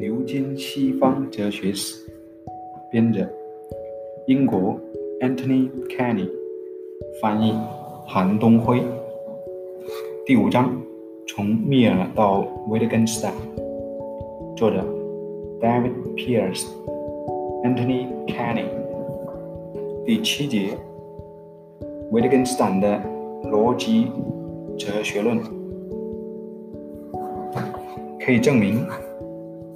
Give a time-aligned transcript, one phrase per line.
[0.00, 2.08] 牛津西方哲学史》，
[2.90, 3.28] 编者
[4.26, 4.80] 英国
[5.20, 6.26] Anthony Kenny，
[7.20, 7.52] 翻译
[8.06, 8.80] 韩东辉。
[10.24, 10.74] 第五章：
[11.28, 13.30] 从密尔到维特根斯坦。
[14.56, 14.82] 作者
[15.60, 18.64] David Pierce，Anthony Kenny。
[20.06, 20.78] 第七节：
[22.10, 22.98] 维特根斯坦的
[23.50, 24.06] 逻辑
[24.78, 25.38] 哲学论。
[28.18, 28.86] 可以证明，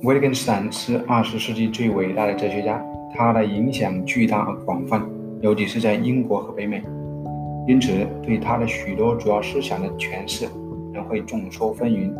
[0.04, 2.78] 维特根斯坦是二十世纪最伟大的哲学家，
[3.14, 5.02] 他的影响巨大而广泛，
[5.40, 6.82] 尤其是在英国和北美。
[7.66, 10.46] 因此，对他的许多主要思想的诠释，
[10.92, 12.12] 人会众说纷纭，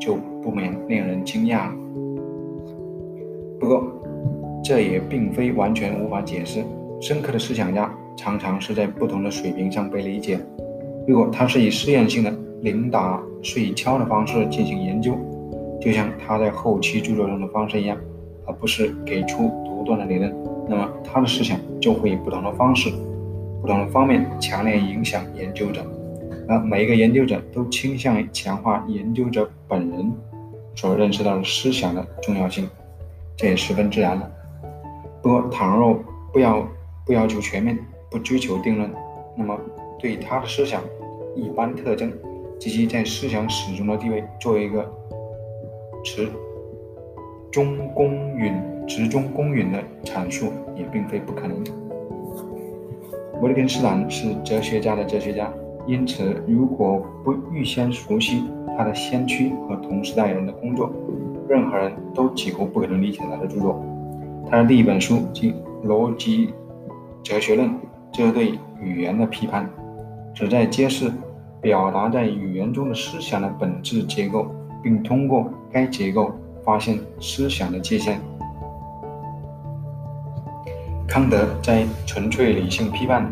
[0.00, 1.68] 就不免令人惊讶。
[3.60, 3.84] 不过，
[4.64, 6.64] 这也并非完全无法解释。
[7.02, 10.38] 深刻的思想家常常是在不同的水平上被理解。
[11.06, 15.14] 如果他是以试验性的零打碎敲的方式进行研究，
[15.80, 17.96] 就像他在后期著作中的方式一样，
[18.46, 20.34] 而不是给出独断的理论，
[20.68, 22.90] 那么他的思想就会以不同的方式、
[23.60, 25.84] 不同的方面强烈影响研究者，
[26.48, 30.12] 而每一个研究者都倾向于强化研究者本人
[30.74, 32.68] 所认识到的思想的重要性，
[33.36, 34.30] 这也十分自然了。
[35.22, 35.98] 不过，倘若
[36.32, 36.66] 不要
[37.04, 37.78] 不要求全面，
[38.10, 38.90] 不追求定论，
[39.36, 39.56] 那么
[39.98, 40.82] 对他的思想
[41.34, 42.12] 一般特征
[42.58, 44.84] 及其在思想史中的地位作为一个。
[46.06, 46.28] 持
[47.50, 48.54] 中公允、
[48.86, 51.58] 持中公允的阐述也并非不可能。
[53.42, 55.52] 维特根斯坦是哲学家的哲学家，
[55.84, 58.44] 因此如果不预先熟悉
[58.78, 60.92] 他的先驱和同时代人的工作，
[61.48, 63.82] 任何人都几乎不可能理解他的著作。
[64.48, 65.52] 他的第一本书即
[65.84, 66.54] 《逻辑
[67.24, 67.68] 哲学论》，
[68.12, 69.68] 这对语言的批判，
[70.32, 71.10] 旨在揭示
[71.60, 74.46] 表达在语言中的思想的本质结构。
[74.82, 76.32] 并通过该结构
[76.64, 78.20] 发现思想的界限。
[81.06, 83.30] 康德在《纯粹理性批判》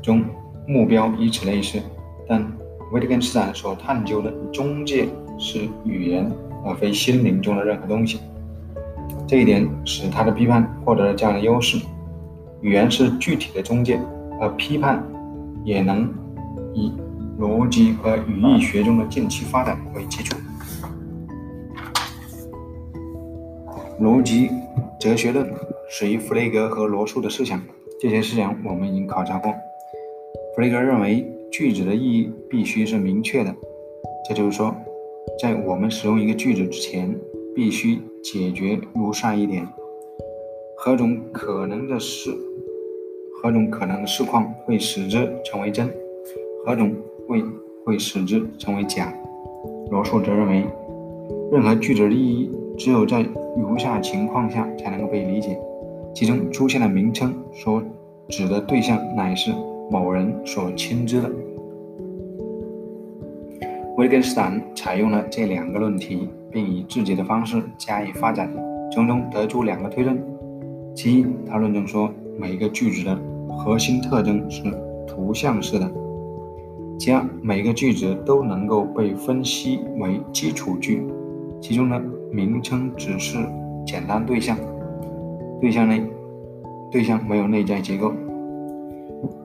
[0.00, 0.24] 中
[0.66, 1.80] 目标与此类似，
[2.28, 2.44] 但
[2.92, 5.08] 维特根斯坦所探究的中介
[5.38, 6.30] 是语言，
[6.64, 8.20] 而非心灵中的任何东西。
[9.26, 11.78] 这一点使他的批判获得了这样的优势：
[12.60, 13.98] 语言是具体的中介，
[14.40, 15.02] 而批判
[15.64, 16.08] 也能
[16.74, 16.92] 以
[17.40, 20.36] 逻辑和语义学中的近期发展为基础。
[24.00, 24.50] 逻辑
[24.98, 25.48] 哲学论
[25.88, 27.62] 始于弗雷格和罗素的思想，
[28.00, 29.52] 这些思想我们已经考察过。
[30.54, 33.54] 弗雷格认为句子的意义必须是明确的，
[34.28, 34.74] 这就是说，
[35.40, 37.14] 在我们使用一个句子之前，
[37.54, 39.64] 必须解决如下一点：
[40.76, 42.30] 何种可能的事，
[43.40, 45.88] 何种可能的事况会使之成为真，
[46.66, 46.92] 何种
[47.28, 47.44] 会
[47.84, 49.14] 会使之成为假。
[49.90, 50.64] 罗素则认为，
[51.52, 52.50] 任何句子的意义。
[52.76, 53.24] 只有在
[53.56, 55.56] 如下情况下才能够被理解：
[56.12, 57.82] 其中出现的名称所
[58.28, 59.52] 指的对象乃是
[59.90, 61.30] 某人所亲知的。
[63.96, 68.52] 维根斯坦采用了这两个论题，并以自己的方式加以发展，
[68.90, 70.20] 从中得出两个推论：
[70.96, 73.16] 其一，他论证说每一个句子的
[73.56, 74.62] 核心特征是
[75.06, 75.86] 图像式的；
[76.98, 81.06] 其二，每个句子都能够被分析为基础句，
[81.60, 82.02] 其中呢。
[82.34, 83.38] 名称只是
[83.86, 84.58] 简单对象，
[85.60, 86.02] 对象内
[86.90, 88.12] 对象没有内在结构。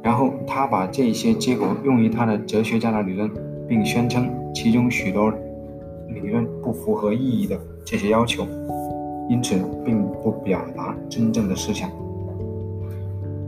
[0.01, 3.29] 然后他把这些结果用于他的哲学家的理论，
[3.67, 5.31] 并宣称其中许多
[6.07, 8.47] 理论不符合意义的这些要求，
[9.29, 11.87] 因此并不表达真正的思想。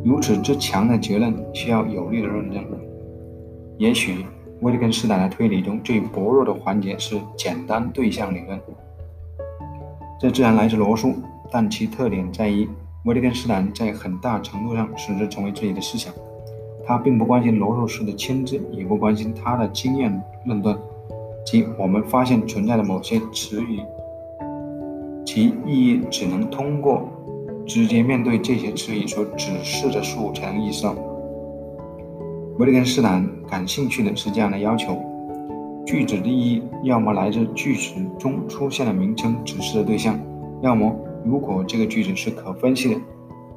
[0.03, 2.63] 如此之强的结论需要有力的论证。
[3.77, 4.23] 也许
[4.61, 8.59] 威特根斯坦的推理中最薄弱的环节是简单对象理论。
[10.21, 11.15] 这自然来自罗素，
[11.49, 12.69] 但其特点在于
[13.05, 16.13] 维特根斯坦在很大程度上使之成为自己的思想。
[16.85, 20.77] 他并不关心罗素式的牵制，也不关心他的经验论断，
[21.43, 23.79] 即我们发现存在的某些词语，
[25.25, 27.09] 其意义只能通过
[27.65, 30.93] 直接面对这些词语所指示的事物才能意识到。
[32.59, 35.01] 维特根斯坦感兴趣的是这样的要求。
[35.91, 40.17] 句子的意义要么来自句子中出现的名称指示的对象，
[40.61, 40.89] 要么
[41.25, 43.01] 如果这个句子是可分析的，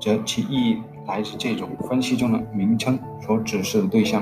[0.01, 4.21] 则其意义来自这种分析中的名称所指示的对象。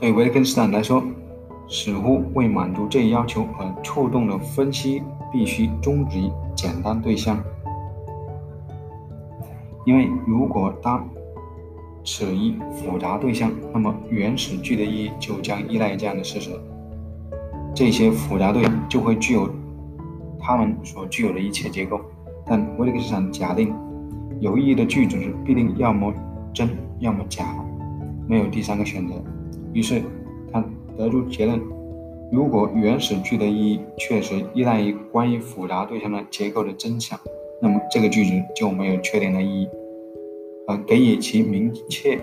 [0.00, 1.00] 对维特根斯坦来说，
[1.68, 7.40] 似乎为满足这一要求而触动的分析必须终止于简单对象，
[9.84, 11.08] 因为如果当
[12.06, 16.50] 此一复杂对象，那么原始句的意义就将依赖这样的事实。
[17.74, 19.50] 这些复杂对象就会具有
[20.38, 22.00] 它们所具有的一切结构。
[22.46, 23.74] 但维特根斯坦假定，
[24.38, 26.14] 有意义的句子是必定要么
[26.54, 26.70] 真，
[27.00, 27.44] 要么假，
[28.28, 29.14] 没有第三个选择。
[29.72, 30.00] 于是
[30.52, 30.64] 他
[30.96, 31.60] 得出结论：
[32.30, 37.18] 如果原始句的意义确实依赖于关于复杂对象的结构的真相，
[37.60, 39.68] 那么这个句子就没有确定的意义。
[40.68, 42.18] 而给予其明确、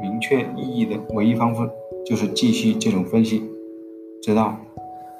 [0.00, 1.68] 明确意义的唯一方式，
[2.04, 3.42] 就是继续这种分析，
[4.22, 4.56] 直到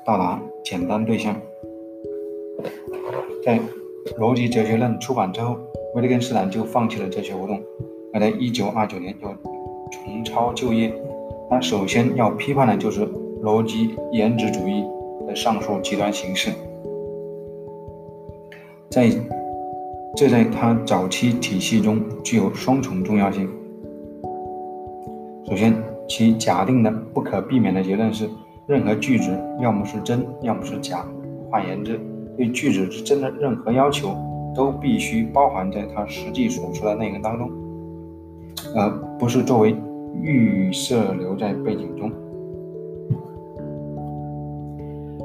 [0.07, 1.35] 到达简单对象。
[3.45, 3.59] 在
[4.19, 5.57] 《逻辑哲学论》出版之后，
[5.95, 7.61] 维特根斯坦就放弃了哲学活动，
[8.13, 9.29] 而在1929年又
[9.91, 10.93] 重操旧业。
[11.51, 13.07] 他首先要批判的就是
[13.43, 14.83] 逻辑原子主义
[15.27, 16.51] 的上述极端形式。
[18.89, 19.11] 在
[20.15, 23.49] 这在他早期体系中具有双重重要性。
[25.47, 25.75] 首先，
[26.07, 28.29] 其假定的不可避免的结论是，
[28.67, 31.05] 任何句子要么是真，要么是假。
[31.51, 31.99] 换言之，
[32.37, 34.15] 对句子之真的任何要求，
[34.55, 37.51] 都必须包含在它实际所说的内容当中，
[38.77, 39.75] 而不是作为
[40.21, 42.13] 预设留在背景中。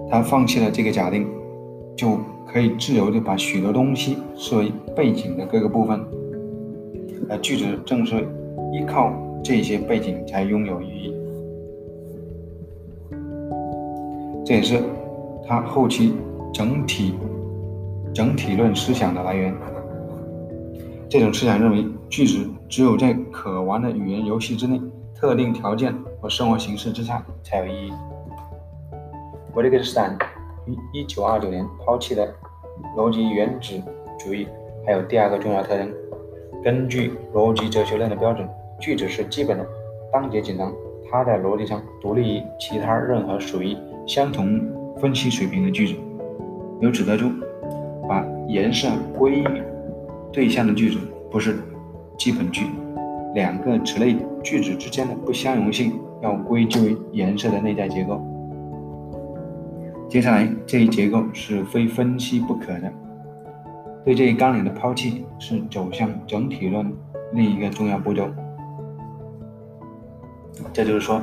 [0.09, 1.27] 他放弃了这个假定，
[1.95, 2.17] 就。
[2.51, 5.99] 可以自由地把许多东西视为背景的各个部分，
[7.29, 8.27] 而句子正是
[8.73, 9.13] 依靠
[9.43, 11.13] 这些背景才拥有意义。
[14.45, 14.81] 这也是
[15.45, 16.13] 他后期
[16.53, 17.15] 整体
[18.13, 19.53] 整体论思想的来源。
[21.09, 24.81] 这种思想认为，句子只有在可玩的语言游戏之内、
[25.13, 27.93] 特定条件和生活形式之下才有意义。
[29.53, 29.93] 维特根斯
[30.91, 32.33] 一九二九年抛弃的
[32.95, 33.81] 逻辑原子
[34.19, 34.47] 主义，
[34.85, 35.91] 还有第二个重要特征。
[36.63, 38.47] 根据逻辑哲学论的标准，
[38.79, 39.65] 句子是基本的、
[40.11, 40.71] 单节简单，
[41.09, 44.59] 它在逻辑上独立于其他任何属于相同
[44.97, 45.93] 分析水平的句子。
[46.81, 47.29] 由此得出，
[48.07, 49.47] 把颜色归于
[50.31, 50.99] 对象的句子
[51.31, 51.57] 不是
[52.17, 52.65] 基本句。
[53.33, 58.19] 两个此类句子之间的不相容性要归咎于颜色的内在结构。
[60.09, 62.91] 接下来这一结构是非分析不可的。
[64.05, 66.89] 对这一纲领的抛弃是走向整体论
[67.33, 68.29] 另一个重要步骤。
[70.71, 71.21] 这就是说，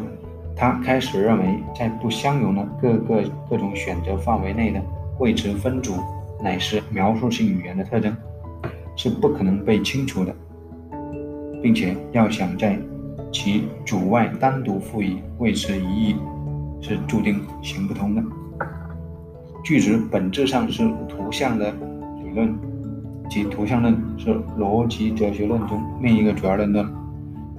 [0.55, 4.83] 他开始认为，在不相容的各个各种选择范围内的
[5.19, 5.95] 位词分组
[6.43, 8.15] 乃是描述性语言的特征，
[8.97, 10.37] 是不可能被清除的，
[11.63, 12.79] 并且要想在
[13.33, 16.17] 其主外单独赋予位词一义，
[16.83, 18.23] 是注定行不通的。
[19.64, 21.72] 句子本质上是图像的
[22.22, 22.55] 理论，
[23.31, 24.28] 即图像论是
[24.58, 26.87] 逻辑哲学论中另一个主要论断，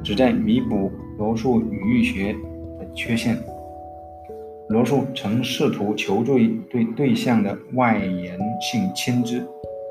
[0.04, 2.32] 旨在弥补罗素语义学
[2.80, 3.36] 的缺陷。
[4.70, 9.44] 罗素曾试图求助于对对象的外延性牵知，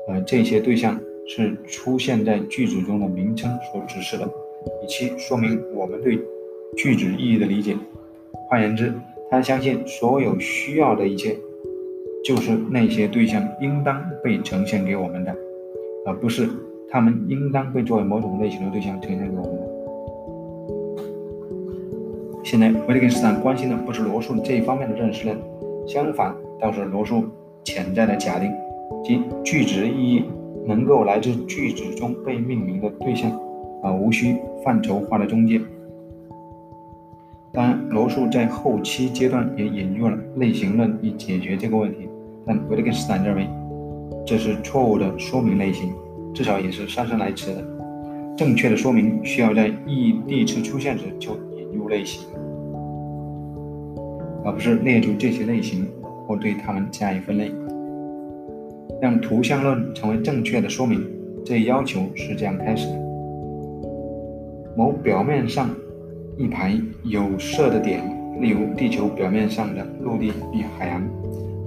[0.07, 0.97] 而这些对象
[1.27, 6.17] 是出现在句子中的名称所指示的，以其说明我们对
[6.77, 7.75] 句子意义的理解。
[8.47, 8.93] 换言之，
[9.29, 11.35] 他相信所有需要的一切。
[12.25, 15.31] 就是那些对象应当被呈现给我们的，
[16.07, 16.49] 而不是
[16.89, 19.61] 他们应当被作为某种类型的对象呈现给我们的。
[22.43, 25.37] 现在，维特根斯坦关心的不是罗素这一方面的认识论，
[25.85, 27.25] 相反，倒是罗素
[27.63, 28.51] 潜在的假定，
[29.03, 30.23] 即句子意义
[30.65, 33.31] 能够来自句子中被命名的对象，
[33.83, 35.61] 而无需范畴化的中介。
[37.53, 42.09] 当然，罗素在后期阶段也引入了类型论以解决这个问题。
[42.45, 43.47] 但维特根斯坦认为，
[44.25, 45.93] 这是错误的说明类型，
[46.33, 47.63] 至少也是姗姗来迟的。
[48.37, 52.27] 正确的说明需要在意义第一次出现时就引入类型，
[54.43, 55.87] 而不是列出这些类型
[56.27, 57.51] 或对它们加以分类。
[59.01, 61.01] 让图像论成为正确的说明，
[61.45, 62.99] 这一要求是这样开始的：
[64.75, 65.69] 某表面上
[66.37, 68.01] 一排有色的点，
[68.41, 71.01] 例如地球表面上的陆地与海洋。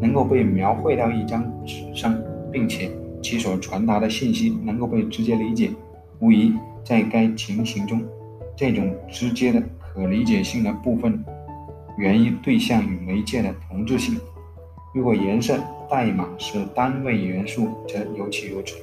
[0.01, 2.17] 能够被描绘到一张纸上，
[2.53, 2.91] 并且
[3.21, 5.71] 其所传达的信息能够被直接理解，
[6.21, 6.53] 无疑
[6.85, 8.01] 在该情形中，
[8.57, 11.23] 这种直接的可理解性的部分
[11.97, 14.17] 源于对象与媒介的同质性。
[14.95, 15.59] 如果颜色
[15.91, 18.77] 代码是单位元素，则尤其如此。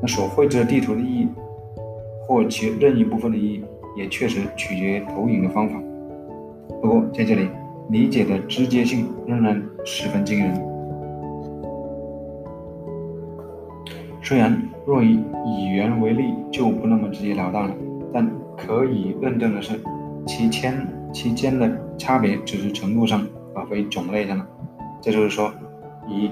[0.00, 1.28] 那所绘制的地图的意义，
[2.26, 3.64] 或其任意部分的意义，
[3.96, 5.78] 也确实取决于投影的方法。
[6.80, 7.48] 不过在这里。
[7.90, 10.54] 理解的直接性仍然十分惊人。
[14.22, 15.18] 虽然若以
[15.64, 17.74] 语言为例就不那么直截了当了，
[18.12, 19.80] 但可以认证的是，
[20.24, 21.68] 其间其间的
[21.98, 24.46] 差别只是程度上，而非种类上的。
[25.00, 25.52] 这就是说，
[26.06, 26.30] 以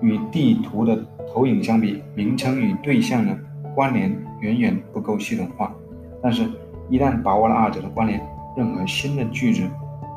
[0.00, 0.98] 与地图的
[1.30, 3.36] 投影相比，名称与对象的
[3.74, 5.74] 关联远远不够系统化。
[6.22, 6.48] 但是，
[6.88, 8.18] 一旦把握了二者的关联，
[8.56, 9.62] 任何新的句子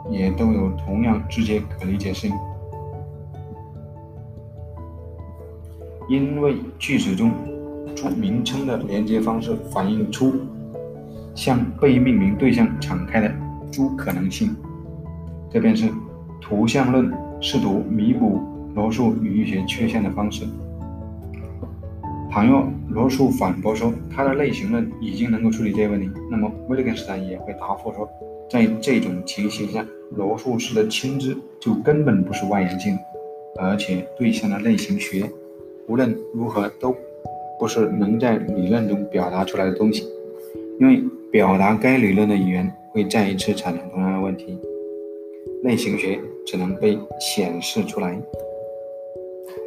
[0.09, 2.31] 也都有同样直接可理解性。
[6.09, 7.31] 因为句子中
[7.95, 10.33] 主名称的连接方式反映出
[11.33, 13.33] 向被命名对象敞开的
[13.71, 14.53] 诸可能性，
[15.49, 15.89] 这便是
[16.41, 18.41] 图像论试图弥补
[18.75, 20.45] 罗素语义学缺陷的方式。
[22.29, 28.09] 倘若罗素反驳说他的类型论已经能够处理这个问题，那么维特根斯坦也会答复说，
[28.49, 32.97] 在这种情形下，罗素式的轻知就根本不是外延性，
[33.59, 35.29] 而且对象的类型学。
[35.87, 36.95] 无论如何，都
[37.59, 40.07] 不是能在理论中表达出来的东西，
[40.79, 44.57] 因为表达该理论的语言会再一次产生同样的问题。
[45.63, 48.21] 类型学只能被显示出来。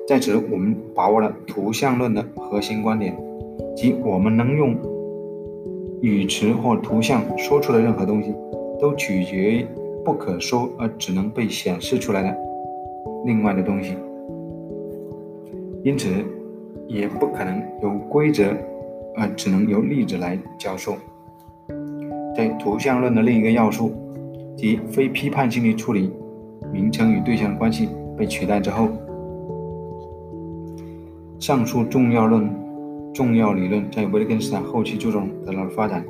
[0.06, 3.16] 在此，我们把握了图像论的核心观点，
[3.74, 4.76] 即我们能用
[6.00, 8.32] 语词或图像说出的任何东西，
[8.80, 9.66] 都取决于
[10.04, 12.36] 不可说而只能被显示出来的
[13.24, 13.96] 另外的东西。
[15.82, 16.08] 因此，
[16.88, 18.44] 也不可能有规则，
[19.16, 20.96] 而只能由例子来教授。
[22.36, 23.92] 在图像论的另一个要素，
[24.56, 26.12] 即非批判性的处理
[26.72, 28.88] 名称与对象关系被取代之后，
[31.38, 32.50] 上述重要论、
[33.14, 36.04] 重要理论在维特根斯坦后期著作中得到了发展。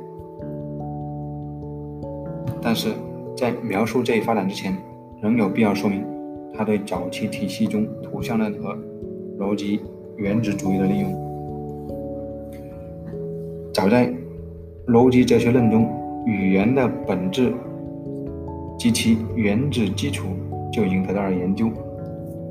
[2.67, 2.89] 但是
[3.33, 4.75] 在描述这一发展之前，
[5.21, 6.05] 仍有必要说明
[6.53, 8.77] 他对早期体系中图像论和
[9.39, 9.79] 逻辑
[10.17, 11.09] 原子主义的利用，
[13.73, 14.13] 早在
[14.85, 15.89] 逻辑哲学论中，
[16.25, 17.53] 语言的本质
[18.77, 20.27] 及其原子基础
[20.69, 21.71] 就已经得到了研究。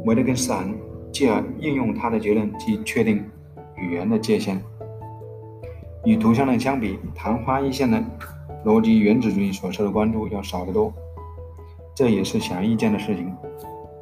[0.06, 0.66] 维特根斯坦
[1.12, 3.22] 继而应用他的结论，即确定
[3.76, 4.58] 语言的界限。
[6.06, 8.02] 与图像论相比，昙花一现的
[8.66, 10.92] 逻辑原子主义所受的关注要少得多。
[11.94, 13.32] 这也是显而易见的事情。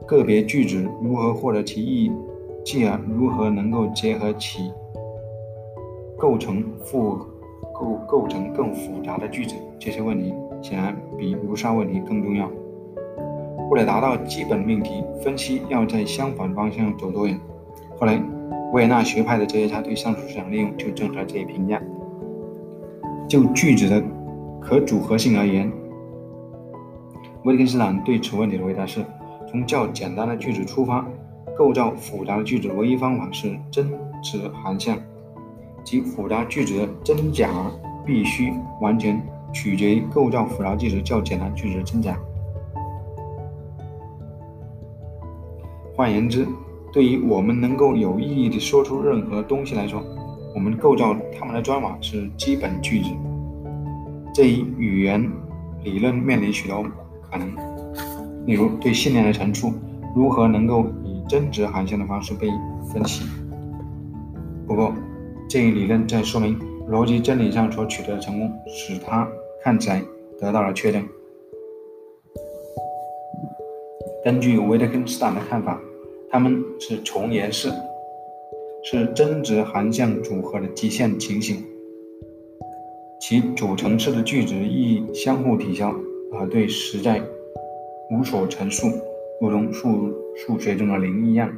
[0.06, 2.12] 个别句子如何获得其意义？
[2.64, 4.73] 继而如何能够结合起
[6.16, 7.18] 构成复
[7.75, 9.54] 构构成更复杂的句子？
[9.78, 12.50] 这些问题显然比如上问题更重要。
[13.71, 17.38] 为了达到基本命题，分析要在相反方向走多远？
[17.99, 18.18] 后来，
[18.73, 21.78] 维也纳学派的哲学家对上述思想利用就正是这一评价。
[23.28, 24.02] 就句子的
[24.64, 25.71] 可组合性而言，
[27.44, 29.04] 维特根斯坦对此问题的回答是：
[29.47, 31.04] 从较简单的句子出发。
[31.56, 33.88] 构造复杂的句子唯一方法是真
[34.21, 34.99] 值含项，
[35.85, 37.49] 即复杂句子的真假
[38.04, 42.18] 必须完全取决于构造复杂句子较简单句子的真假。
[45.94, 46.44] 换言之，
[46.92, 50.02] 对于我们能够有意义地说出任何东西来说，
[50.56, 53.11] 我们构造它们的砖瓦是基本句子。
[54.34, 55.30] 这一语言
[55.84, 56.84] 理论面临许多
[57.30, 57.54] 可能，
[58.44, 59.72] 例如对信念的陈述
[60.14, 61.14] 如何能够以。
[61.26, 62.50] 真值含项的方式被
[62.92, 63.24] 分析。
[64.66, 64.92] 不过，
[65.48, 69.26] 这一理论在说明逻辑真理上所取得的成功，使它
[69.62, 70.02] 看起来
[70.38, 71.02] 得到了确认。
[74.22, 75.80] 根据维特根斯坦的看法，
[76.30, 77.72] 它们是重言式，
[78.84, 81.64] 是真值含项组合的极限情形，
[83.26, 85.95] 其组成式的句子意义相互抵消，
[86.31, 87.23] 而对实在
[88.11, 88.87] 无所陈述。
[89.40, 91.50] 如同数数学中的零一样，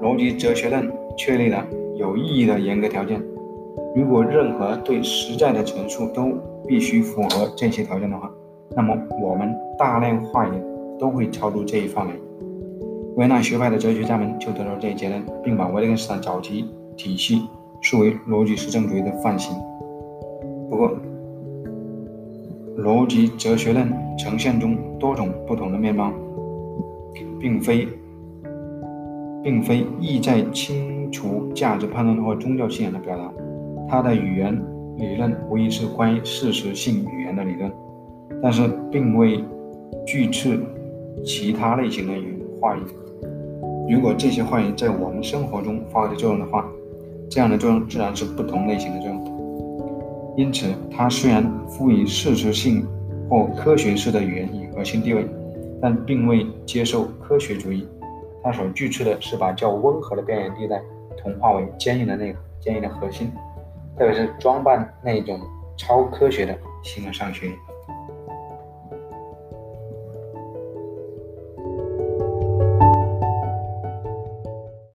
[0.00, 1.66] 逻辑哲学论确立了
[1.98, 3.22] 有意义的严格条件。
[3.94, 6.32] 如果任何对实在的陈述都
[6.66, 8.32] 必须符合这些条件的话，
[8.74, 10.52] 那么我们大量话语
[10.98, 12.14] 都会超出这一范围。
[13.16, 16.64] 维纳学派的哲学家们就得到这一结论，并把维特根斯坦早期
[16.96, 17.42] 体系
[17.82, 19.54] 视为逻辑实证主义的范型。
[20.80, 20.96] 不过，
[22.78, 26.10] 逻辑哲学论呈现中多种不同的面貌，
[27.38, 27.86] 并非
[29.42, 33.30] 并非意在清除价值判断或宗教信仰的表达。
[33.90, 34.58] 它的语言
[34.96, 37.70] 理论无疑是关于事实性语言的理论，
[38.42, 39.44] 但是并未
[40.06, 40.58] 拒斥
[41.22, 42.80] 其他类型的语话语。
[43.92, 46.66] 如果这些话语在我们生活中发挥作用的话，
[47.28, 49.29] 这样的作用自然是不同类型的作用。
[50.40, 52.88] 因此，它虽然赋予事实性
[53.28, 55.28] 或科学式的语言以核心地位，
[55.82, 57.86] 但并未接受科学主义。
[58.42, 60.80] 它所拒斥的是把较温和的边缘地带
[61.18, 63.30] 同化为坚硬的内坚硬的核心，
[63.98, 65.38] 特别是装扮那种
[65.76, 67.50] 超科学的形而上学。